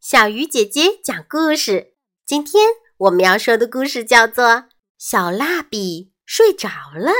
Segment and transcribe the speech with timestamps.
[0.00, 1.94] 小鱼姐姐讲故事。
[2.24, 4.44] 今天我们要说的故事叫做
[4.96, 7.10] 《小蜡笔睡着了》。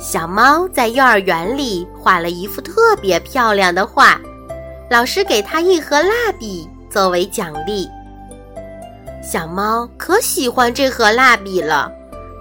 [0.00, 4.18] 小猫在幼儿园里画了一幅特别漂亮的画，
[4.90, 7.86] 老师给它一盒蜡笔作为奖励。
[9.22, 11.92] 小猫可喜欢这盒蜡笔了。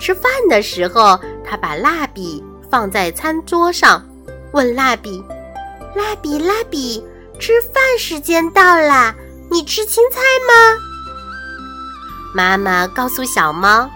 [0.00, 2.40] 吃饭的时候，它把蜡笔
[2.70, 4.00] 放在餐桌上，
[4.52, 5.20] 问蜡笔
[5.96, 7.04] ：“蜡笔，蜡笔。”
[7.42, 9.12] 吃饭时间到了，
[9.50, 10.78] 你吃青菜吗？
[12.32, 13.90] 妈妈告诉小猫，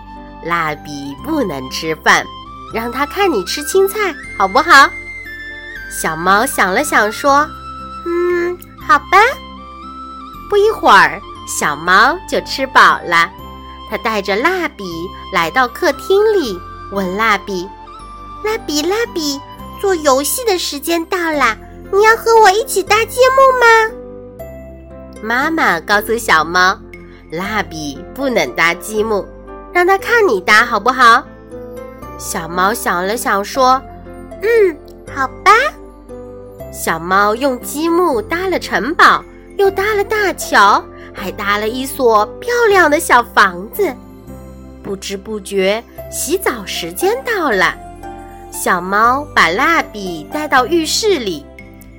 [0.45, 2.27] 蜡笔不能吃饭，
[2.75, 4.91] 让它看你吃青菜，好不好？
[6.03, 7.49] 小猫想了想说
[8.05, 9.19] ：“嗯，好吧。”
[10.51, 13.31] 不一会儿，小猫就吃饱了。
[13.89, 14.85] 它带着蜡笔
[15.33, 17.69] 来到客厅里，问蜡笔
[18.45, 19.41] ：“蜡笔，蜡笔，
[19.81, 21.57] 做游戏的时间到了。”
[21.93, 24.47] 你要和我一起搭积木吗？
[25.23, 26.79] 妈妈告诉小猫，
[27.31, 29.27] 蜡笔不能搭积木，
[29.73, 31.25] 让它看你搭好不好？
[32.19, 33.81] 小猫想了想说
[34.43, 34.77] ：“嗯，
[35.15, 35.53] 好吧。”
[36.73, 39.25] 小猫用积木搭了城堡，
[39.57, 43.95] 又搭了大桥，还搭了一所漂亮的小房子。
[44.83, 47.75] 不知不觉，洗澡时间到了。
[48.53, 51.45] 小猫把蜡笔带到浴室里。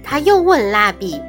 [0.09, 1.21] 他又问蜡笔：“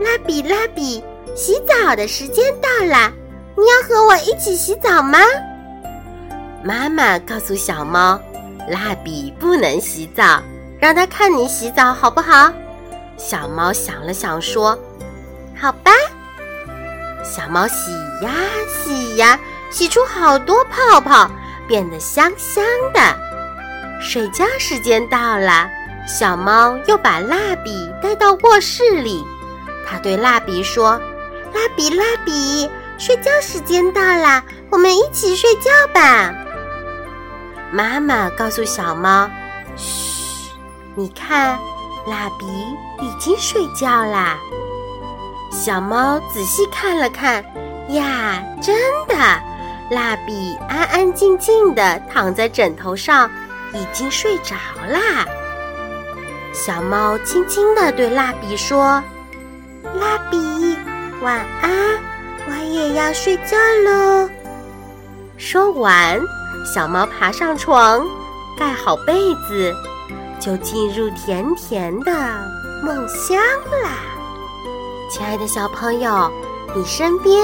[0.00, 1.04] 蜡笔，蜡笔，
[1.36, 3.12] 洗澡的时间到了，
[3.56, 5.20] 你要和我一起洗澡吗？”
[6.64, 8.20] 妈妈告诉小猫
[8.68, 10.42] ：“蜡笔不能洗澡，
[10.80, 12.52] 让它看你洗澡好不好？”
[13.16, 14.76] 小猫想了想说
[15.56, 15.92] ：“好吧。”
[17.22, 18.32] 小猫洗呀
[18.68, 19.38] 洗呀，
[19.70, 21.30] 洗出好多泡泡，
[21.68, 23.00] 变得香香的。
[24.00, 25.70] 睡觉时间到了。
[26.08, 29.22] 小猫又把蜡笔带到卧室里，
[29.86, 30.98] 它对蜡笔说
[31.52, 36.34] ：“蜡笔，蜡笔，睡觉时间到了，我们一起睡觉吧。”
[37.70, 39.28] 妈妈告诉小猫
[39.76, 40.50] ：“嘘，
[40.94, 41.58] 你看，
[42.06, 42.46] 蜡笔
[43.04, 44.38] 已经睡觉啦。”
[45.52, 47.44] 小猫仔细看了看，
[47.90, 48.74] 呀，真
[49.06, 49.14] 的，
[49.90, 53.30] 蜡笔安安静静的躺在枕头上，
[53.74, 54.54] 已经睡着
[54.88, 55.26] 啦。
[56.58, 59.00] 小猫轻轻地对蜡笔说
[59.94, 60.36] ：“蜡笔，
[61.22, 61.70] 晚安，
[62.48, 64.28] 我也要睡觉喽。”
[65.38, 66.20] 说完，
[66.66, 68.04] 小猫爬上床，
[68.58, 69.72] 盖好被子，
[70.40, 72.10] 就进入甜甜的
[72.82, 73.38] 梦乡
[73.84, 73.90] 啦。
[75.12, 76.28] 亲爱的小朋友，
[76.74, 77.40] 你身边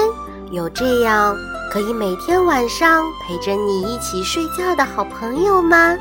[0.51, 1.37] 有这样
[1.71, 5.95] 可以每天晚上陪着你一起睡觉的好朋友吗？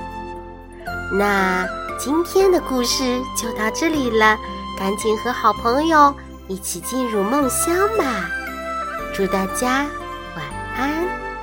[1.12, 1.64] 那。
[1.98, 4.36] 今天的故事就到这里了，
[4.78, 6.14] 赶紧和好朋友
[6.48, 8.28] 一起进入梦乡吧！
[9.14, 9.86] 祝大家
[10.36, 10.44] 晚
[10.76, 11.33] 安。